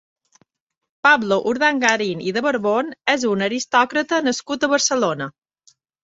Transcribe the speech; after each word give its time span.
Pablo 1.07 1.35
Urdangarín 1.51 2.23
i 2.31 2.33
de 2.37 2.41
Borbón 2.45 2.89
és 3.15 3.25
un 3.33 3.45
aristòcrata 3.49 4.19
nascut 4.29 4.65
a 4.65 4.71
Barcelona. 4.73 5.29